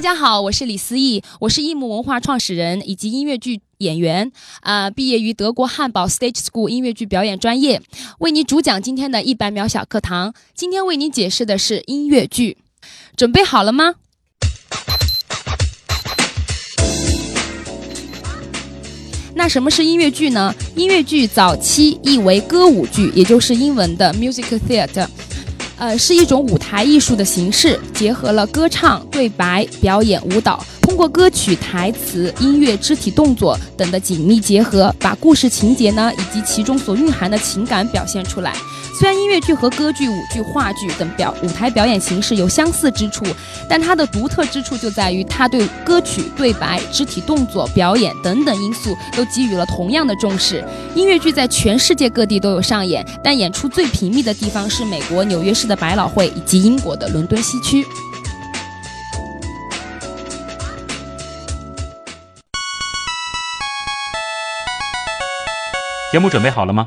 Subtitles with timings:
[0.00, 7.82] 大家好，我是李思义，我是艺木文化创始人以及音乐剧演员，啊、毕业于德国汉堡 Stage School 音乐剧表演专业，
[8.20, 10.32] 为你主讲今天的一百秒小课堂。
[10.54, 12.56] 今天为你解释的是音乐剧，
[13.14, 13.96] 准备好了吗？
[19.34, 20.54] 那什么是音乐剧呢？
[20.76, 25.06] 音乐剧早期译为歌舞剧，也就是英文的 musical theater。
[25.80, 38.54] 呃，是一种舞台艺术的形式，结合了歌唱、对白、表演、舞蹈，通过歌曲、台词、音乐、肢体动作等的紧密结合，把故事情节呢以及其中所蕴含的情感表现出来。
[39.00, 43.24] 虽然音乐剧和歌剧、舞剧、话剧等表舞台表演形式有相似之处，
[43.66, 50.62] 但它的独特之处就在于它对歌曲、对白、肢体动作、表演等等因素都给予了同样的重视。
[50.94, 57.82] 音乐剧在全世界各地都有上演，但演出最频密的地方是美国纽约市的百老汇以及英国的伦敦西区。
[66.12, 66.86] 节目准备好了吗？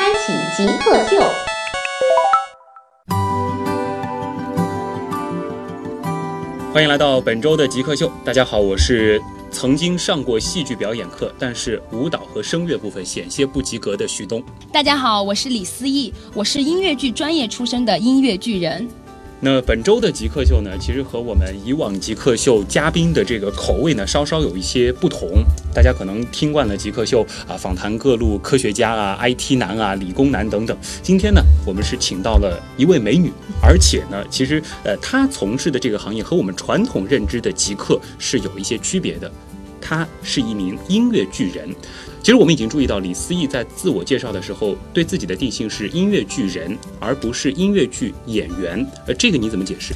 [0.21, 1.19] 极客秀。
[6.71, 8.11] 欢迎来到本周的极客秀。
[8.23, 9.19] 大家好，我是
[9.49, 14.43] 曾经上过戏剧表演课，但是舞蹈和声乐部分险些不及格的徐东。
[14.71, 18.87] 大家好，我是李思义，我是音乐剧专业出身的音乐剧人。
[19.43, 25.43] 那本周的极客秀呢，其实和我们以往极客秀嘉宾的这个口味呢，稍稍有一些不同。
[25.73, 30.77] 大家可能听惯了极客秀啊，访谈各路科学家啊、IT 男啊、理工男等等。
[31.01, 33.31] 今天呢，我们是请到了一位美女，
[33.63, 39.31] 而且呢，其实呃，她从事的这个行业和我们传统认知的极客是有一些区别的。
[39.81, 41.67] 她是一名音乐巨人。
[42.23, 48.85] 其实我们已经注意到，李思义在自我介绍的时候，对自己的定性是音乐剧人，而不是音乐剧演员。
[49.07, 49.93] 呃，这个你怎么解释？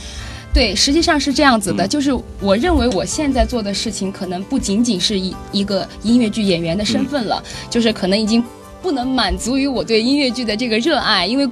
[0.52, 8.44] 对，实际上是这样子的，嗯就是我认为我现在做的事情，可能不仅仅是一一个音乐剧演员的身份了，就是可能已经
[8.82, 11.48] 不能满足于我对音乐剧的这个热爱，因为。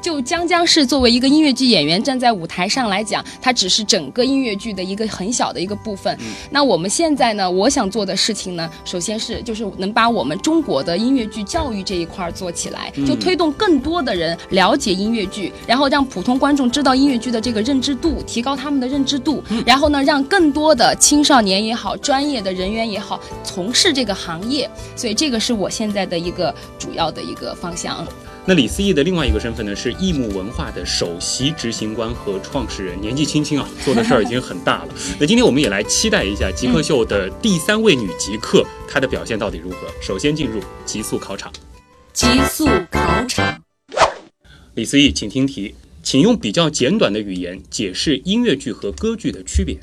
[0.00, 6.16] 就将将是作为一个音乐剧演员站在舞台上来讲，它只是整个音乐剧的一个很小的一个部分。
[6.50, 24.68] 那我们现在呢，我想做的事情呢，首先是就是能把我们中国的音乐剧教育这一块儿做起来，就推动更多的人了解音乐剧，然后让普通观众知道音乐剧的这个认知度，提高他们的认知度，然后呢，让更多的青少年也好，专业的人员也好，从事这个行业。
[24.96, 28.06] 所以这个是我现在的一个主要的一个方向。
[28.46, 34.88] 那李思义的另外一个身份呢，是易木文化的首席执行官和创始人，年纪轻轻啊，做的事儿已经很大了。
[35.20, 39.76] 那今天我们也来期待一下极客秀的第三位女极客，她的表现到底如何？
[40.02, 41.52] 首先进入极速考场。
[42.12, 43.62] 极速考场。
[44.74, 49.76] 李思义，请听题，请用比较简短的语言解释音乐剧和歌剧的区别。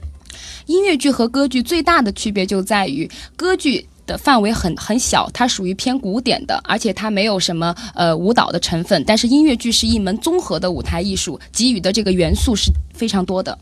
[0.66, 3.88] 音乐剧和歌剧最大的区别就在于歌剧。
[4.08, 9.04] 的范围很很小，它属于偏古典的，而且它没有什么呃舞蹈的成分。
[9.06, 13.56] 但是音乐剧是一门综合的舞台艺术，给予的这个元素是非常多的。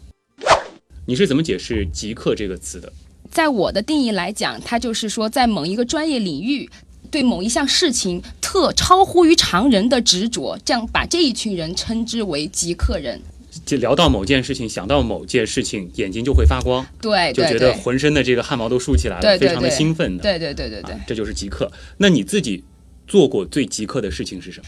[1.06, 2.94] 你是怎么解释“极客”这个词的？
[3.30, 6.70] 在我的定义来讲，它就是说在某一个专业领域。
[7.12, 13.22] 对某一项事情特超乎于常人的执着，这样把这一群人称之为极客人。
[13.66, 20.24] 就聊到某件事情，想到某件事情，眼睛就会发光，对，就觉得浑身的这个汗毛都竖起来了，非常的兴奋的。
[20.24, 21.72] 对对对对对、啊，这就是极客。
[21.98, 22.64] 那你自己
[23.08, 24.66] 做过最极客的事情是什么？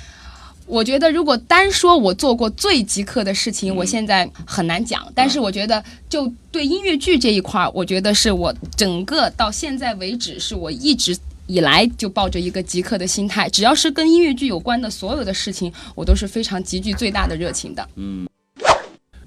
[0.65, 5.11] 我觉得，如果单说我做过最极客的事情，嗯我现在很难讲。
[5.15, 11.17] 但是我觉得，就对音乐剧这一块儿，我觉得是我整个到现在为止，是我一直。
[11.49, 17.87] 以来就抱着一个极客的心态，只要是跟音乐剧有关的所有的事情，我都是非常极具最大的热情的。
[17.95, 18.27] 嗯，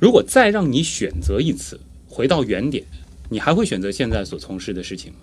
[0.00, 2.82] 如果再让你选择一次，回到原点，
[3.29, 5.19] 你还会选择现在所从事的事情吗？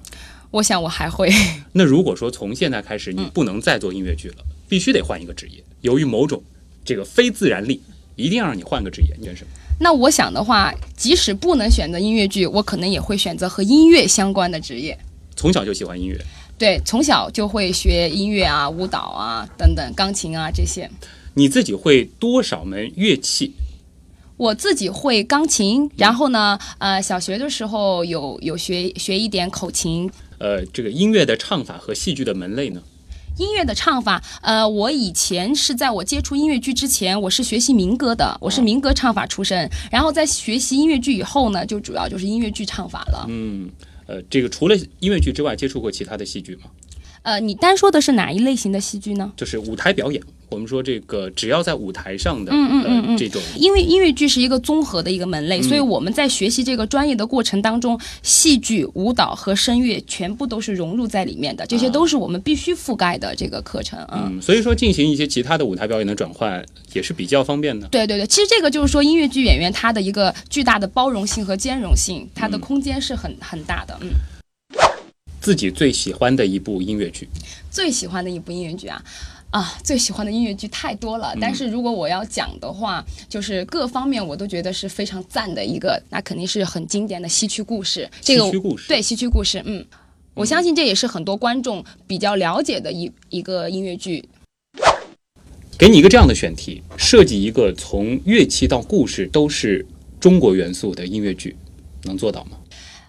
[0.52, 1.30] 我想我还会。
[1.74, 6.42] 那如果说从现在开始你不能再做音乐剧了，嗯、必须得换一个职业，由于某种
[6.86, 7.82] 这个非自然力，
[8.16, 9.50] 一定要让你换个职业，你选什么？
[9.80, 14.96] 那我想的话，即使不能选择音乐剧，我可能也会选择和音乐相关的职业。
[15.36, 16.20] 从小就喜欢音乐。
[16.58, 20.88] 对，从小就会学音乐啊、舞蹈啊等等，钢琴啊这些。
[21.34, 23.54] 你自己会多少门乐器？
[24.38, 30.10] 我自己会钢琴，然后呢，呃，小学的时候有有学学一点口琴。
[30.38, 32.82] 呃，这个音乐的唱法和戏剧的门类呢？
[33.38, 39.70] 音乐的唱法，呃，我以前是在我接触音乐剧之前，我是学习民歌的，我是民歌唱法出身。
[39.92, 43.26] 然后在学习音乐剧以后呢，就主要就是音乐剧唱法了。
[43.30, 43.70] 嗯，
[44.06, 46.64] 呃，这个除了音乐剧之外，接触过其他的戏剧吗？
[47.28, 49.30] 呃，你单说的是哪一类型的戏剧呢？
[49.36, 50.24] 就是舞台表演。
[50.50, 64.32] 我们说这个只要在舞台上的，嗯嗯嗯这种因为音乐剧是一个综合的一个门类，所以我们在学习这个专业的过程当中，戏剧、舞蹈和声乐全部都是融入在里面的，这些都是我们必须覆盖的这个课程啊。
[64.32, 67.86] 嗯，所以说进行一些其他的舞台表演的转换也是比较方便的。
[67.90, 73.98] 对对对，其实这个就是说，音乐剧演员他的一个巨大的包容性和兼容性，它的空间是很很大的。
[74.00, 74.12] 嗯，
[75.48, 77.26] 自己最喜欢的一部音乐剧，
[77.72, 79.02] 最喜欢的一部音乐剧啊。
[79.50, 88.10] 啊，最喜欢的音乐剧太多了，但是如果我要讲的话，就是各方面我都觉得是非常赞的一个，那肯定是很经典的西区故事。
[88.20, 89.86] 这个西区故事对西区故事，嗯，
[90.34, 94.28] 我相信这也是很多观众比较了解的一一个音乐剧。
[95.78, 99.86] 给你一个这样的选题，设计一个从乐器到故事都是
[100.20, 101.56] 中国元素的音乐剧，
[102.04, 102.57] 能做到吗？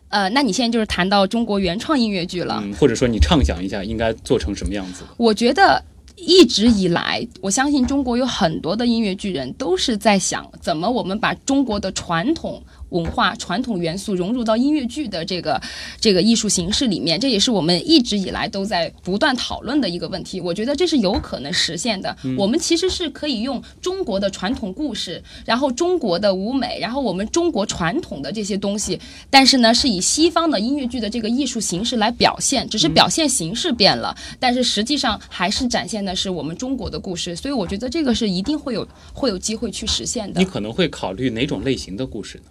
[0.08, 5.02] 呃，那你现在就是谈到中国原创音乐剧了，嗯，或者说你畅想一下应该做成什么样子？
[5.16, 5.82] 我觉得。
[6.20, 12.60] 一直以来，我相信中国有很多的音乐剧人都是在想，怎么我们把中国的传统
[12.90, 15.61] 文化、传统元素融入到音乐剧的这个
[16.00, 17.19] 这个艺术形式里面。
[17.19, 20.40] 这也是我们一直以来都在不断讨论的一个问题。
[20.40, 22.17] 我觉得这是有可能实现的。
[22.37, 28.99] 我们其实是可以用中国的传统故事，然后中国的舞美，然后我们中国传统的这些东西，
[29.31, 37.34] 但是呢，是以西方的音乐剧的这个艺术形式来表现，只是表现形式变了，但是实际上还是展现的是我们中国的故事。
[37.34, 40.46] 所以我觉得这个是一定会有会有机会去实现的你。
[40.46, 42.44] 可能会考虑哪种类型的故事呢？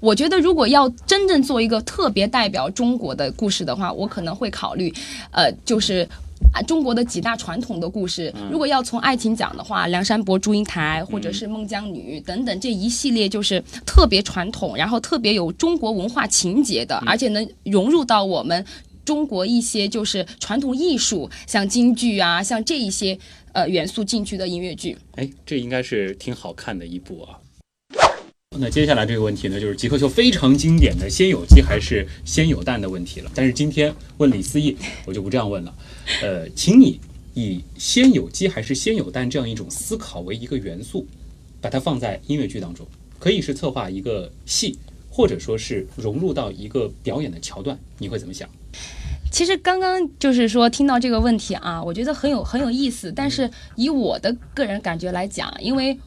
[0.00, 4.92] 我觉得如果要真正做一个特别代表中国的故事的话，我可能会考虑，
[5.30, 6.08] 呃，就是。
[6.52, 18.64] 啊，中国的几大传统的故事，如果要从爱情讲的话，梁山伯、祝英台，或者是孟姜女等等这一系列，就是特别传统，然后特别有中国文化情节的，而且能融入到我们
[19.04, 23.18] 中国一些就是传统艺术，像京剧啊，像这一些
[23.52, 24.96] 呃元素进去的音乐剧。
[25.16, 27.38] 哎，这应该是挺好看的一部啊。
[28.56, 33.30] 那接下来这个问题呢，就是极客秀非常经典的“先有鸡还是先有蛋”的问题了。
[33.34, 35.74] 但是今天问李思义，我就不这样问了。
[36.22, 37.00] 呃，请你
[37.34, 41.06] 以“先有鸡还是先有蛋”这样一种思考为一个元素，
[41.60, 42.86] 把它放在音乐剧当中，
[43.18, 44.78] 可以是策划一个戏，
[45.10, 48.48] 或者说是融入到一个表演的桥段，你会怎么想？
[49.32, 53.10] 其实刚刚就是说听到这个问题啊，我觉得很有很有意思。
[53.10, 55.98] 但是以我的个人感觉来讲，因为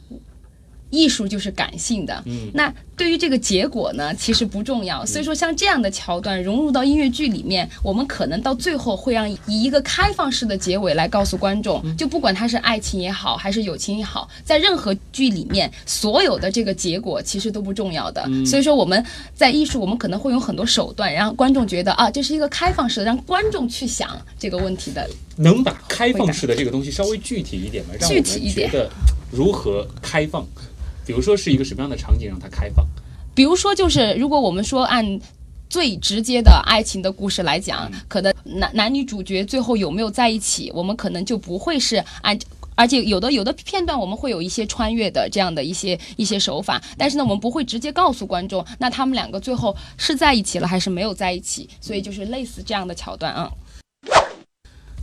[0.90, 5.06] 艺术就是感性的，嗯那对于这个结果呢，其实不重要。
[5.06, 18.28] 所以说，像这样的桥段融入到音乐剧里面，我们可能到最后会让以一个开放式的结尾来告诉观众，就不管它是爱情也好，还是友情也好，在任何剧里面，所有的这个结果其实都不重要的。
[18.46, 19.06] 所以说，我们
[19.36, 27.94] 在艺术，我们可能会有很多手段，让观众觉得啊，这是一个开放式的，让观众去想这个问题的能把开放式的这个东西稍微具体一点吗？
[28.00, 28.90] 让我们具体一点觉得
[29.30, 30.44] 如何开放？
[31.08, 32.86] 比如说是一个什么样的场景让它开放？
[33.34, 35.20] 比如说，就是如果我们说按
[35.70, 42.38] 最直接的爱情的故事来讲，可能男男女主角最后有没有在一起，我们可能就不会是按。
[42.80, 53.50] 而且有的有的片段我们会有一些穿越的这样的一些一些手法，但是呢，我们不会直接告诉观众，那他们两个最后是在一起了还是没有在一起，所以就是类似这样的桥段啊。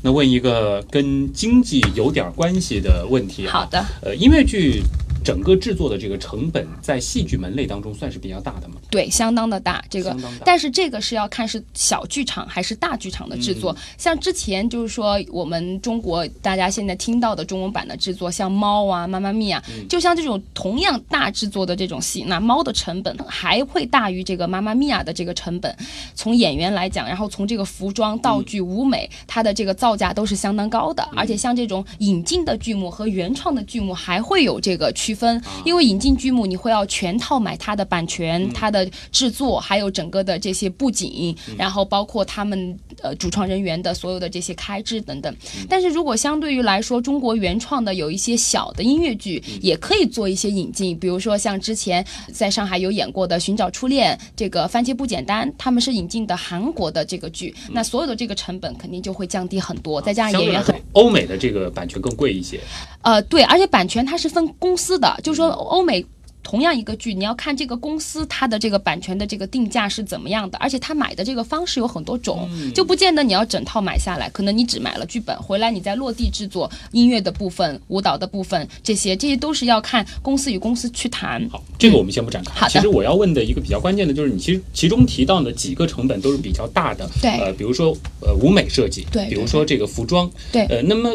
[0.03, 3.53] 那问一个跟经济有点关系的问题啊。
[3.53, 4.81] 好的，呃，音乐剧
[5.25, 8.75] 整个制作的这个成本，在戏剧门类当中算是比较大的吗？
[8.91, 10.15] 对，相当的大，这个
[10.45, 13.73] 但是这个是要看是小剧场还是大剧场的制作。
[13.73, 25.75] 嗯像之前就是说我们中国大家现在听到的中文版的制作，像猫啊、妈妈咪呀，嗯就像这种同样大制作的这种戏，那猫的成本还会大于这个妈妈咪呀的这个成本。
[26.15, 31.09] 从演员来讲，然后从这个服装、道具、舞美，它的这个造价都是相当高的。
[31.17, 45.35] 而且像这种引进的剧目和原创的剧目还会有这个区分，因为引进剧目你会要全套买它的版权、它的制作，还有整个的这些布景，然后包括他们呃主创人员的所有的这些开支等等。
[45.69, 62.61] 但是如果相对于来说，中国原创的有一些小的音乐剧，也可以做一些引进，比如说像之前在上海有演过的《寻找初恋》，这个《番茄不简单》，他们是引进的韩国的这个剧，那所有的这个成本肯定就会降低很多，再加上演员很欧美的这个版权更贵一些。
[63.05, 66.05] 呃，对，而且版权它是分公司的，就是说欧美。
[66.47, 81.49] 同样一个剧，你要看这个公司它的这个版权的这个定价是怎么样的，而且他买的这个方式有很多种，就不见得你要整套买下来，可能你只买了剧本，回来你再落地制作音乐的部分、舞蹈的部分，这些这些都是要看公司与公司去谈。
[81.49, 82.53] 好，这个我们先不展开。
[82.53, 87.09] 好的其实我要问的一个比较关键的就是，你其实其中提到的几个成本都是比较大的。
[87.23, 91.11] 对呃，比如说呃舞美设计，对比如说这个服装，对呃，那么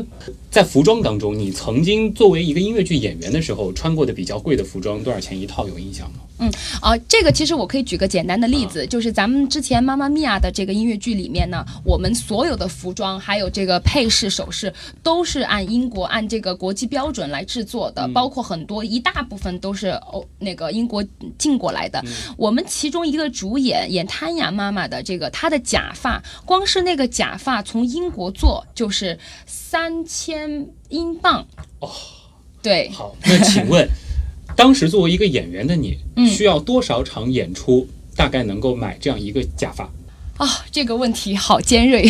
[0.49, 5.67] 在服装当中，你曾经作为一个音乐剧演员的时候穿过的比较贵的服装多少钱一套？
[5.67, 6.19] 有印象吗？
[6.41, 6.49] 嗯
[6.81, 21.03] 啊，这个其实我可以举个简单的例子，就是咱们之前《妈妈咪呀》的这个音乐剧里面呢，我们所有的服装还有这个配饰、首饰都是按英国按这个国际标准来制作的，包括很多一大部分都是欧那个英国
[21.37, 22.01] 进过来的。
[22.37, 30.38] 我们其中一个主演演汤雅妈妈的这个，她的假发，光是那个假发从英国做就是三千
[30.89, 31.45] 英镑。
[31.79, 31.89] 哦，
[32.61, 33.87] 对，好，那请问，
[34.55, 36.27] 当时作为一个演员的你，嗯。
[36.27, 39.89] 需要多少场演出，大概能够买这样一个假发？
[40.37, 42.05] 啊、这个问题好尖锐。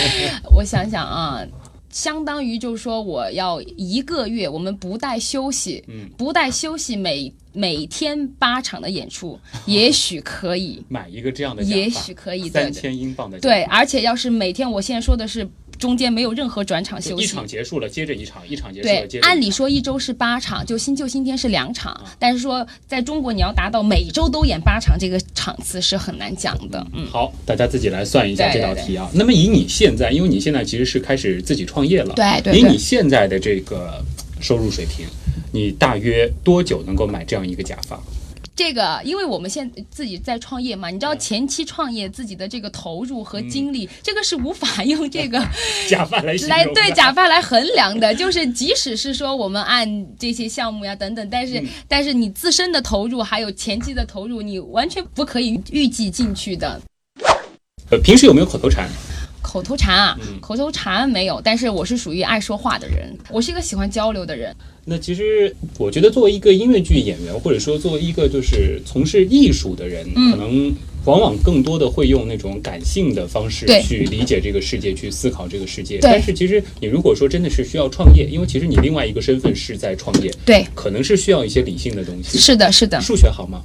[0.54, 1.42] 我想想啊，
[1.90, 6.08] 相当于就是说，我要一个月，我们不带休息，嗯。
[6.16, 15.48] 不带休息每每天八场的演出， 也许可以，买一个这样的假发，也许可以，三千英镑的对，而且要是每天，我现在说的是
[15.80, 17.44] 中间没有任何转场休息一场。
[17.46, 26.86] 结束了，接着一场，一场结束了，接，着按理说一周是八场，就新旧新、天是两啊场，但是说在中国你要达到每周都演八场，这个场次是很难讲的。
[26.92, 29.10] 嗯，好，大家自己来算一下这道题啊。
[29.14, 34.04] 那么以你现在，因为你现在其实是开始自己创业了，对对对以你现在的这个
[34.40, 35.06] 收入水平，
[35.52, 37.98] 你大约多久能够买这样一个假发？
[38.60, 45.42] 这个，因为我们现在自己在创业嘛，你知道前期创业自己的这个投入和精力，这个是无法用这个
[45.88, 48.14] 假发来来对假发来衡量的。
[48.20, 56.78] 就是即使是说我们按这些项目呀等等，但是、嗯但是你自身的投入还有前期的投入，你完全不可以预计进去的。
[57.90, 58.86] 呃，平时有没有口头禅？
[59.42, 64.54] 口头禅啊，嗯口头禅没有，但是我是属于爱说话的人，我是一个喜欢交流的人。
[64.84, 75.98] 那其实我觉得，作为一个音乐剧演员，或者说作为一个就是从事艺术的人，嗯可能往往更多的会用那种感性的方式去理解这个世界，去思考这个世界。
[76.00, 82.38] 但是其实你如果说真的是需要创业，因为其实你另外一个身份是在创业，对，可能是需要一些理性的东西。
[82.38, 83.00] 是的，是的。
[83.00, 83.62] 数学好吗？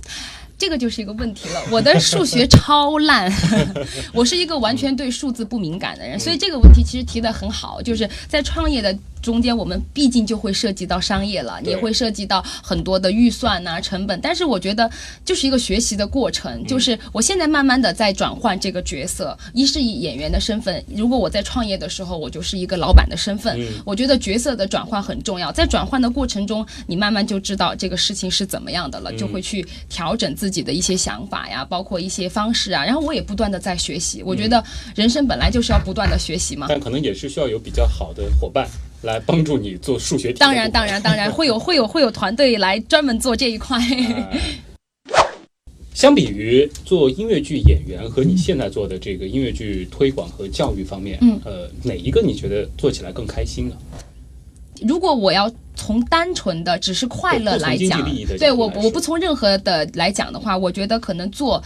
[0.57, 1.61] 这个就是一个问题了。
[1.71, 3.31] 我的 数学超烂，
[4.13, 14.21] 我是一个完全对数字不敏感的人，所以这个问题其实提得很好，就是在创业的中间，我们毕竟就会涉及到商业了，对也会涉及到很多的预算呐、成本。
[14.21, 14.87] 但是我觉得
[15.25, 32.85] 就是一个学习的过程，就是我现在慢慢的在转换这个角色，一是以演员的身份，如果我在创业的时候，我就是一个老板的身份，嗯我觉得角色的转换很重要，在转换的过程中，你慢慢就知道这个事情是怎么样的了，就会去调整自己的一些想法呀，包括一些方式啊。
[32.85, 34.63] 然后我也不断的在学习，我觉得
[34.95, 36.67] 人生本来就是要不断的学习嘛。
[36.69, 38.67] 但可能也是需要有比较好的伙伴
[39.05, 40.39] 来帮助你做数学题。
[40.39, 43.79] 当然，当然，当然 会有会有会有团队来专门做这一块。
[43.79, 44.39] 呃
[45.95, 53.75] 相比于做音乐剧演员和你现在做的这个音乐剧推广和教育方面，嗯呃，哪一个你觉得做起来更开心呢？
[54.81, 58.05] 如果我要从单纯的只是快乐来讲
[58.37, 61.63] 对我我不从任何的来讲的话，我觉得可能做。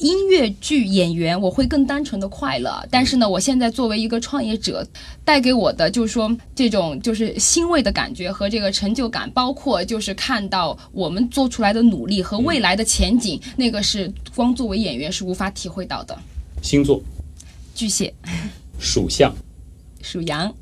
[0.00, 4.86] 音乐剧演员，我会更单纯的快乐，但是呢，我现在作为一个创业者，
[5.26, 16.18] 带给我的就是说这种就是欣慰的感觉和这个成就感，包括就是看到我们做出来的努力和未来的前景，那个是光作为演员是无法体会到的。
[16.62, 17.02] 星座。
[17.74, 18.12] 巨蟹、
[18.78, 19.34] 属相。
[20.02, 20.54] 属羊，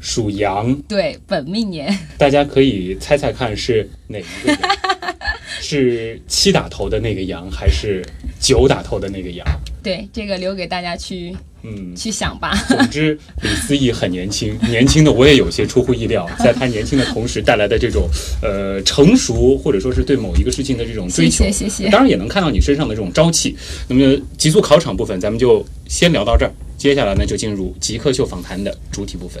[0.00, 1.96] 属羊，对，本命年。
[2.18, 4.58] 大家可以猜猜看是哪一个？
[5.62, 8.04] 是七打头的那个羊，还是
[8.40, 9.46] 九打头的那个羊？
[9.82, 12.52] 对，这个留给大家去嗯，去想吧。
[12.68, 18.08] 总之，李思义很年轻， 年轻的我也有些出乎意料，在他年轻的同时带来的这种
[18.42, 23.56] 呃成熟，或者说是对某一个事情的这种追求，谢谢谢谢当然也能看到你身上的这种朝气。
[23.88, 29.40] 那么极速考场部分，咱们就先聊到这儿，接下来呢就进入极客秀访谈的主体部分。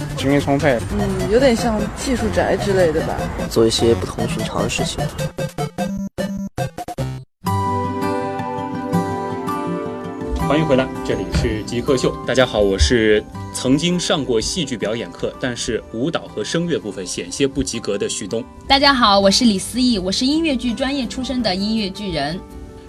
[0.21, 0.77] 精力充沛。
[0.91, 3.17] 嗯，有点像技术宅之类的吧。
[3.49, 4.99] 做一些不同寻常的事情。
[10.47, 12.15] 欢迎回来，这里是极客秀。
[12.27, 18.43] 大家好，我是曾经上过戏剧表演课，但是舞蹈和声乐部分险些不及格的旭东。
[18.67, 22.39] 大家好，我是李思义，我是音乐剧专业出身的音乐剧人。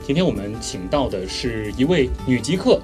[0.06, 2.78] 今天我们请到的是一位女极客，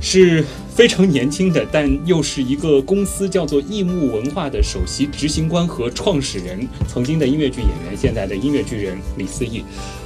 [0.00, 0.44] 是
[0.76, 9.64] 非常年轻的，但又是一个公司叫做易木文化的首席执行官和创始人，曾经的音乐剧演员，现在的音乐剧人李思义。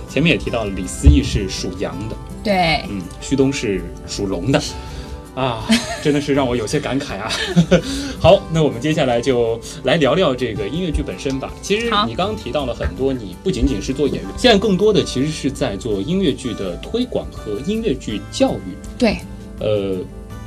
[0.09, 4.63] 前面也提到了，李思义是属羊的，对，嗯，旭东是属龙的。
[5.35, 5.67] 啊，
[6.03, 7.31] 真的是让我有些感慨啊！
[8.21, 11.53] 好，那我们接下来就来聊聊这个音乐剧本身吧。
[11.63, 18.77] 其实你刚刚提到了很多，你不仅仅是做演员，现在更多的其实是在做音乐剧的推广和音乐剧教育。
[18.97, 19.19] 对，
[19.59, 19.99] 呃。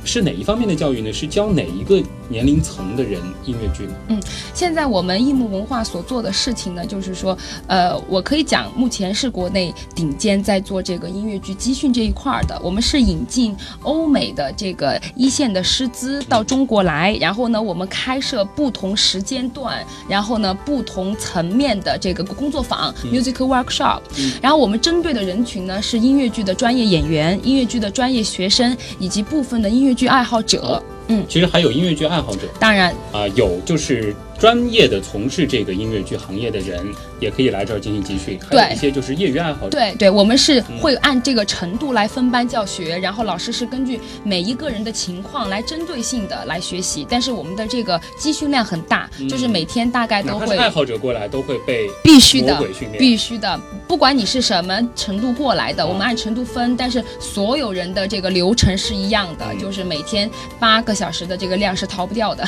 [0.04, 1.12] 是哪一方面的教育呢？
[1.12, 3.94] 是教哪一个年龄层的人音乐剧呢？
[4.08, 12.60] 嗯，现在我们艺木文化所做的事情呢，就是说，呃，我可以讲，目前是国内顶尖在做这个音乐剧集训这一块的。
[12.62, 24.00] 我们是引进欧美的这个一线的师资到中国来，然后呢，我们开设不同时间段，然后呢，不同层面的这个工作坊 （musical workshop）。
[24.42, 29.93] 然后我们针对的人群呢，是音乐剧的专业演员、音乐剧的专业学生以及部分的音乐。
[29.94, 32.94] 剧爱好者，嗯，其实还有音乐剧爱好者，当然。
[33.12, 36.86] 啊，有就是专业的从事这个音乐剧行业的人，
[37.18, 38.38] 也可以来这儿进行集训。
[38.46, 39.70] 还有一些就是业余爱好者。
[39.70, 47.06] 对对，我们是会按这个程度来分班教学，然后老师是根据每一个人的情况来针对性的来学习。
[47.08, 53.58] 但是我们的这个集训量很大，就是每天大概都会爱好者过来都会被必须的训练，必须的，
[53.88, 62.46] 不管你是什么程度过来的，我们按程度分，但是所有人的这个流程是一样的，就是每天八个小时的这个量是逃不掉的。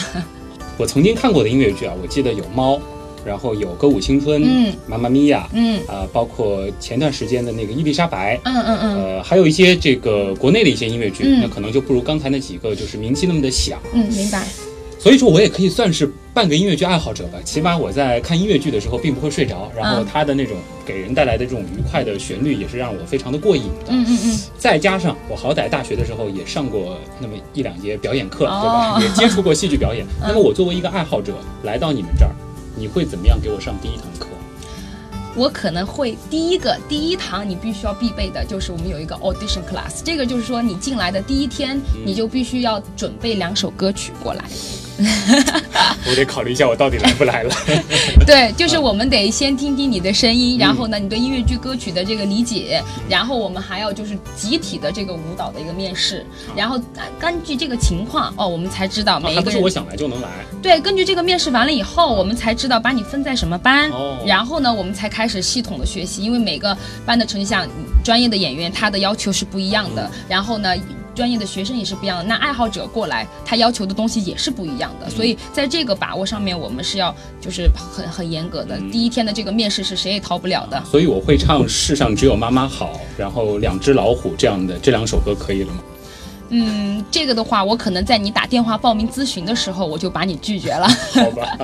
[0.77, 2.81] 我曾经看过的音乐剧啊，我记得有猫，
[3.25, 14.47] 然后有歌舞青春，嗯，妈妈咪呀，嗯，啊，包括前段时间的那个伊丽莎白，嗯嗯嗯，呃，还有一些这个国内的一些音乐剧，那可能就不如刚才那几个就是名气那么的响，嗯，明白。
[15.07, 23.87] 所以说我也可以算是半个音乐剧爱好者吧，起码我在看音乐剧的时候并不会睡着，然后它的那种给人带来的这种愉快的旋律也是让我非常的过瘾的。
[23.91, 24.39] 嗯嗯嗯。
[24.59, 29.01] 再加上我好歹大学的时候也上过那么一两节表演课，对吧？
[29.01, 30.05] 也接触过戏剧表演。
[30.21, 32.35] 那么我作为一个爱好者来到你们这儿，
[32.75, 34.27] 你会怎么样给我上第一堂课？
[35.37, 44.43] 我可能会第一个第一堂你必须要必备的就是我们有一个 audition class，这个就是说你进来的第一天你就必须要准备两首歌曲过来。
[46.09, 47.55] 我得考虑一下，我到底来不来了。
[48.27, 56.25] 对，就是我们得先听听你的声音，然后呢，你对音乐剧歌曲的这个理解，然后我们还要就是集体的这个舞蹈的一个面试，
[56.57, 56.81] 然后
[57.19, 59.45] 根据这个情况哦，我们才知道每一个人。
[59.45, 60.29] 不是我想来就能来。
[60.63, 63.91] 对，根据这个面试完了以后，我们才知道把你分在什么班，
[64.25, 67.67] 然后呢，我们才开始系统的学习，因为每个班的成绩像
[68.03, 70.75] 专业的演员他的要求是不一样的，然后呢。
[71.17, 78.79] 专业的学生也是不一样的，那爱好者过来，他要求的东西也是不一样的，所以在这个把握上面，我们是要就是很很严格的。
[78.93, 80.85] 第一天的这个面试是谁也逃不了的。
[80.85, 85.81] 所以我会唱《世上只有妈妈好》，然后《两只老虎》这样的这两首歌可以了吗？
[86.51, 90.89] 嗯，这个的话，我可能在你打电话报名咨询的时候，我就把你拒绝了。
[91.13, 91.59] 好吧，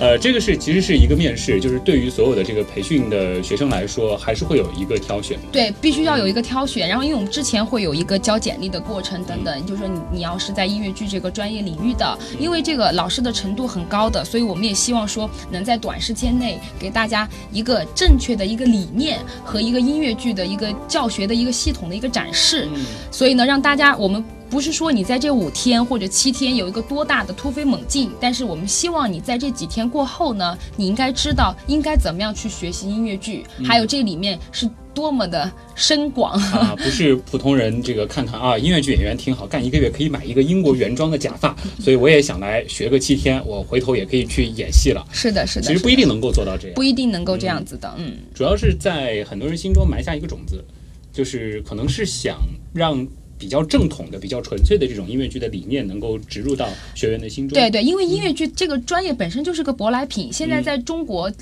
[0.00, 5.38] 呃，这个是其实是一个面试，就是对于所有的这个培训的学生来说，还是会有一个挑选。
[5.52, 6.88] 对，必须要有一个挑选。
[6.88, 22.66] 然后，因为我们之前会有一个交简历的过程等等，就是说你你要是在音乐剧这个专业领域的，因为这个老师的程度很高的，所以我们也希望说能在短时间内给大家一个正确的一个理念和一个音乐剧的一个教学的一个系统的一个展示。
[23.10, 23.89] 所以呢，让大家。
[23.96, 36.74] 我们不是说你在这五天或者七天有一个多大的突飞猛进，但是我们希望你在这几天过后呢，你应该知道应该怎么样去学习音乐剧，还有这里面是多么的深广啊！
[36.76, 45.06] 不是普通人这个看看啊，音乐剧演员挺好，干一个月可以买一个英国原装的假发， 所以我也想来学个七天，我回头也可以去演戏了。
[45.12, 47.94] 是的，是的，其实不一定能够做到这样，不一定能够这样子的。
[47.96, 50.64] 嗯，主要是在很多人心中埋下一个种子，
[51.12, 52.40] 就是可能是想
[52.74, 53.06] 让。
[53.40, 57.58] 比较正统的、比较纯粹的这种音乐剧的理念，能够植入到学员的心中。
[57.58, 61.32] 对对，因为音乐剧这个专业本身就是个舶来品，现在在中国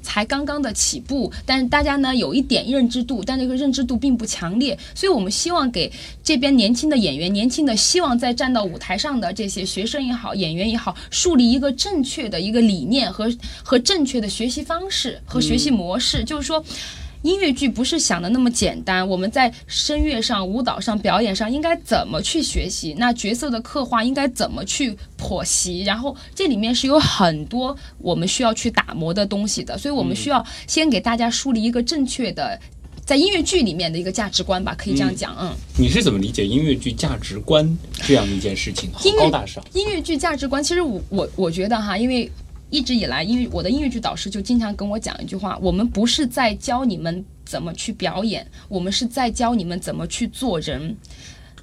[0.00, 5.90] 才刚刚的起步，但是大家呢有一点认知度，但这个认知度并不强烈，所以我们希望给
[6.22, 13.28] 这边年轻的演员、年轻的希望在站到舞台上的这些学生也好、演员也好，树立一个正确的一个理念和
[13.64, 16.64] 和正确的学习方式和学习模式，就是说。
[17.22, 22.94] 音乐剧不是想的那么简单，我们在声乐上、舞蹈上、表演上应该怎么去学习？
[22.98, 25.82] 那角色的刻画应该怎么去剖析？
[25.82, 32.58] 然后这里面是有很多我们需要去打磨的东西的，所以我们需要先给大家树立一个正确的
[33.04, 35.50] 在音乐剧里面的一个价值观吧，可以这样讲，嗯。
[35.78, 38.90] 你是怎么理解音乐剧价值观这样的一件事情？
[38.92, 39.64] 好音乐高大上。
[39.72, 42.30] 音乐剧价值观，其实我我我觉得哈，因为
[42.70, 50.96] 一直以来，因为我的音乐剧导师就经常跟我讲一句话：我们不是在教你们怎么去表演，我们是在教你们怎么去做人。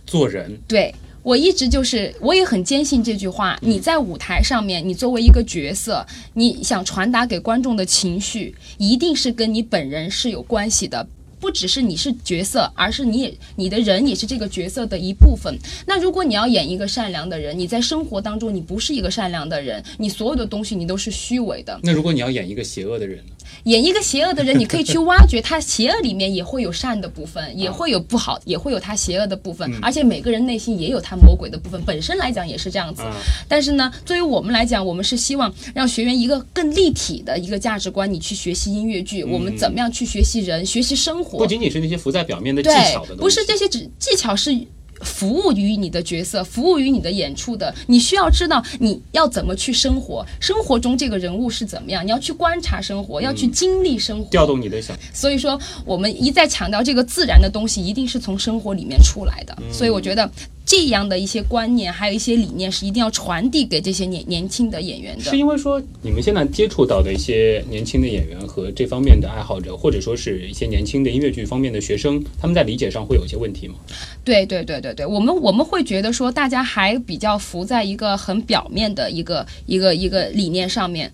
[0.06, 3.58] 做人，对我一直就是，我也很坚信这句话。
[3.62, 11.08] 你在舞台上面，你作为一个角色，你想传达给观众的情绪，一定是跟你本人是有关系的。
[11.46, 15.56] 不只是你是角色，而是你也你的人也是这个角色的一部分。
[15.86, 21.80] 那如果你要演一个善良的人，你在生活当中你不是一个善良的人，你所有的东西你都是虚伪的。
[21.84, 23.35] 那如果你要演一个邪恶的人呢？
[23.64, 33.04] 演一个邪恶的人，你可以去挖掘他邪恶里面也会有善的部分，也会有不好，也会有他邪恶的部分，而且每个人内心也有他魔鬼的部分，本身来讲也是这样子。
[33.48, 44.56] 但是呢，作为我们来讲，我们是希望让学员一个更立体的一个价值观，你去学习音乐剧，我们怎么样去学习人，学习生活，不仅仅是那些浮在表面的技巧的东西，不是这些只技巧是。
[45.02, 54.98] 服务于你的角色，服务于你的演出的，你需要知道你要怎么去生活，生活中这个人物是怎么样，你要去观察生活，要去经历生活，调动你的想。
[55.14, 59.56] 所以说，我们一再强调这个自然的东西一定是从生活里面出来的。
[59.72, 60.30] 所以我觉得
[60.66, 65.24] 这样的一些观念，还有一些理念是一定要传递给这些年年轻的演员的。
[65.24, 73.76] 是因为说你们现在接触到的一些年轻的演员和这方面的爱好者，或者说是一些年轻的音乐剧方面的学生，他们在理解上会有一些问题吗？
[74.24, 81.14] 对对对对对，我们我们会觉得说，大家还比较浮在一个很表面的一个一个一个理念上面。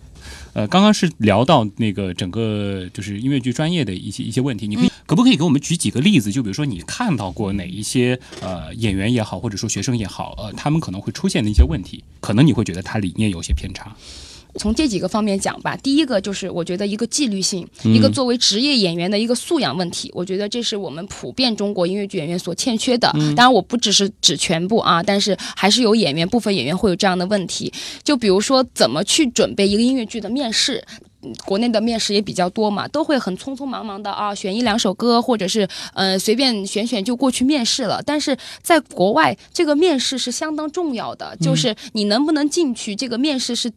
[0.54, 6.32] 呃，刚刚是聊到那个整个就是音乐剧专业的一些一些问题，你可以、可不可以给我们举几个例子？
[6.32, 13.94] 就比如说你看到过哪一些呃演员也好，或者说学生也好，呃，他们可能会出现的一些问题，可能你会觉得他理念有些偏差。
[14.56, 23.12] 从这几个方面讲吧，第一个就是我觉得一个纪律性，嗯一个作为职业演员的一个素养问题，我觉得这是我们普遍中国音乐剧演员所欠缺的。
[23.16, 27.70] 嗯当然，我不只是指全部啊，但是还是有演员部分演员会有这样的问题。
[28.02, 30.82] 就比如说，怎么去准备一个音乐剧的面试。
[31.24, 38.02] 嗯国内的面试也比较多嘛，都会很匆匆忙忙的啊，选一两首歌，或者是呃随便选选就过去面试了。
[38.06, 43.72] 但是在国外，这个面试是相当重要的，就是你能不能进去，这个面试是。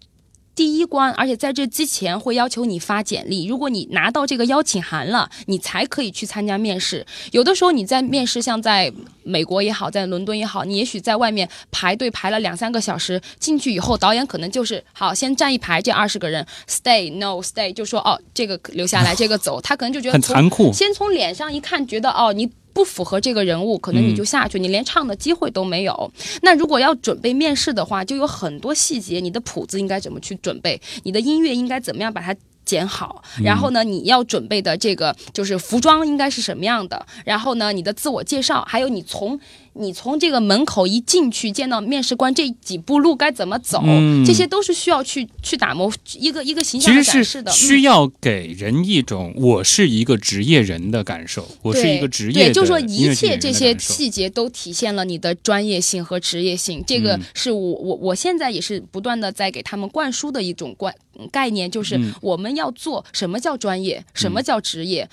[0.55, 3.47] 第一关，而且在这之前会要求你发简历。
[3.47, 7.05] 如果你拿到这个邀请函了，你才可以去参加面试。
[7.33, 19.61] 有的时候你在面试，像在美国也好，在伦敦也好，你也许在外面排队排了两三个小时，进去以后，导演可能就是好，先站一排，这二十个人，stay no stay，就说哦，这个留下来，这个走。
[19.61, 22.51] 他可能就觉得很残酷先从脸上一看，觉得哦，你。
[22.75, 26.13] 不符合这个人物，可能你就下去，你连唱的机会都没有。
[26.43, 32.37] 那如果要准备面试的话，就有很多细节，你的谱子应该怎么去准备，你的音乐应该怎么样把它。
[32.67, 39.39] 剪好，然后呢，你要准备的这个就是服装应该是什么样的，然后呢，你的自我介绍，还有你从
[39.75, 44.25] 你从这个门口一进去见到面试官这几步路该怎么走，嗯。
[44.25, 47.53] 这些都是需要去去打磨一个一个形象的展示的。
[47.53, 56.83] 需嗯要给人一种我是一个职业人的感受，我是一个职业对，的就是说一切这些细节都体现了你的专业性和职业性。
[56.87, 60.95] 这个嗯是我我我现在也是不断的在给他们灌输的一种观
[61.31, 62.13] 概念，就是嗯。
[62.23, 65.09] 我们要做什么叫专业，什么叫职业，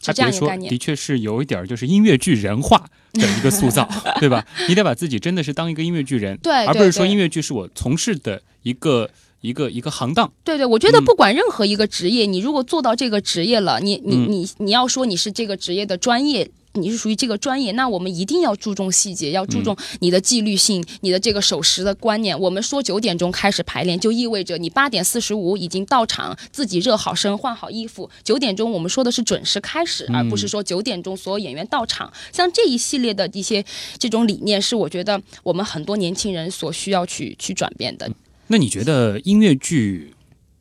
[0.00, 0.78] 是还别说，的。
[0.78, 4.44] 确是有一点儿就是音乐剧人化的一个塑造， 对吧？
[4.68, 9.08] 你得把自己真的是当一个音乐剧人，对而不是说音乐剧是我从事的一个
[9.40, 10.32] 一个一个行当。
[10.44, 16.50] 对对，我觉得不管任何一个职业，你如果做到这个职业了，你你嗯你你要说你是这个职业的专业。
[16.74, 22.38] 你是属于这个专业，那我们一定要注重细节，要注重你的纪律性，你的这个守时的观念。
[22.38, 28.08] 我们说九点钟开始排练，就意味着你八点四十五已经到场，自己热好身、换好衣服。
[28.22, 32.12] 九点钟我们说的是准时开始，而不是说九点钟所有演员到场。
[32.32, 33.64] 像这一系列的一些
[33.98, 38.08] 这种理念，是我觉得我们很多年轻人所需要去去转变的。
[38.52, 40.12] 那你觉得音乐剧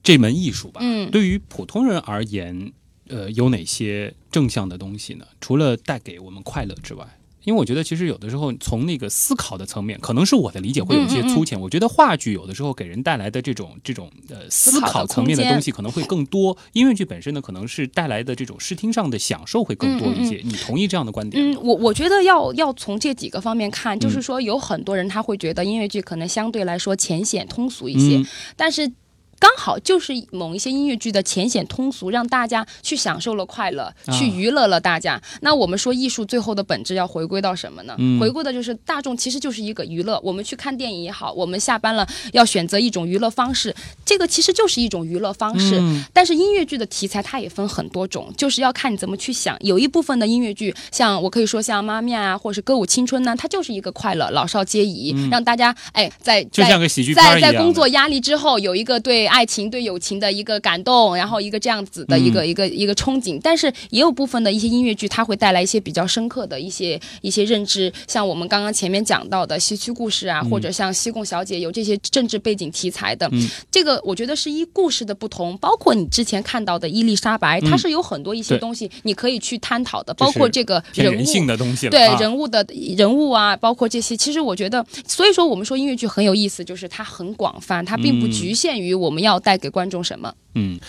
[0.03, 2.71] 这门艺术吧，嗯对于普通人而言，
[3.07, 5.25] 呃，有哪些正向的东西呢？
[5.41, 11.59] 除了带给我们快乐之外，因为我觉得其实有的时候从那个思考的层面，可能是我的理解会有一些粗浅。
[11.59, 20.41] 我觉得话剧有的时候给人带来的这种这种呃思思考层面的东西可能会更多，音乐剧本身呢可能是带来的这种视听上的享受会更多一些。
[20.43, 21.53] 你同意这样的观点吗？
[21.55, 28.91] 嗯，我我觉得要要从这几个方面看，嗯就是说有很多人他会觉得音乐剧可能相对来说浅显通俗一些，嗯但是。
[29.39, 35.21] 刚好就是某一些音乐剧的浅显通俗，让大家去享受了快乐，啊去娱乐了大家。
[35.41, 37.95] 那我们说艺术最后的本质要回归到什么呢？
[37.97, 40.19] 嗯回归的就是大众其实就是一个娱乐。
[40.23, 43.73] 我们去看电影也好，我们下班了要选择一种娱乐方式，
[44.05, 45.79] 这个其实就是一种娱乐方式。
[45.79, 49.57] 嗯但是音乐剧的题材它也分很多种，就是要看你怎么去想。
[49.61, 63.39] 有一部分的音乐剧，像我可以说像《妈咪啊》或者是《歌舞青春》呢，它就是一个快乐，老少皆宜，让大家哎在就在像个喜剧在在工作压力之后有一个对爱情、对友情的一个感动，然后一个这样子的一个、一个一个憧憬。
[63.41, 73.29] 但是也有部分的一些音乐剧，它会带来一些比较深刻的一些一些认知，像我们刚刚前面讲到的西区故事啊，或者像西贡小姐有这些政治背景题材的，
[73.69, 81.91] 这个我觉得是依故事的不同，包括你之前看到的伊丽莎白，它是有很多一些东西你可以去探讨的，这包括这个人性的东西了。
[81.91, 82.17] 对啊。
[82.19, 82.65] 人物的
[82.97, 88.31] 人物啊，包括这些，其实我觉得，所以说我们说音乐剧很有意思，就是它很广泛，它并不嗯。
[88.39, 90.33] 局限于我们要带给观众什么。
[90.55, 90.79] 嗯，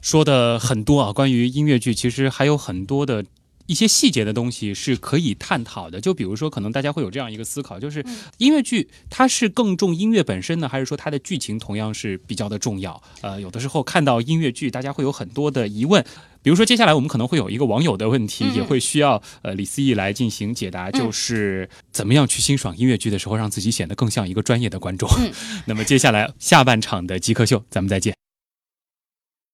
[0.00, 3.24] 说的很多啊，关于音乐剧，其实还有很多的。
[3.66, 8.04] 一些细节的东西是可以探讨的，就比如说，可能大家会有这样一个思考，就是
[8.36, 13.02] 音乐剧它是更重音乐本身呢，还是说它的剧情同样是比较的重要？
[13.22, 16.04] 呃，有的时候看到音乐剧，大家会有很多的疑问。
[16.44, 25.08] 比如说，接下来我们可能会有一个网友的问题，嗯也会需要呃李思义来进行解答，就是怎么样去欣赏音乐剧的时候，让自己显得更像一个专业的观众。
[25.64, 28.23] 那么接下来下半场的极客秀，咱们再见。